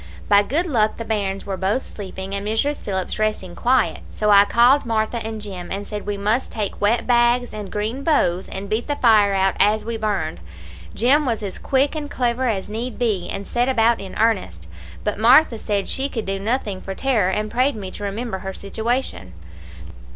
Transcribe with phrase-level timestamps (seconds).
[0.27, 2.83] By good luck the bairns were both sleeping, and Mrs.
[2.83, 7.05] Phillips resting quiet, so I called Martha and Jim, and said we must take wet
[7.05, 10.39] bags and green boughs and beat the fire out as we burned.
[10.95, 14.67] Jim was as quick and clever as need be, and set about in earnest;
[15.03, 18.53] but Martha said she could do nothing for terror, and prayed me to remember her
[18.55, 19.33] situation.